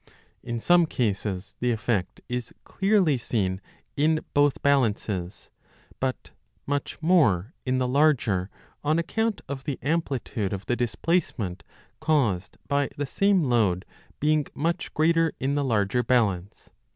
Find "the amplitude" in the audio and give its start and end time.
9.65-10.53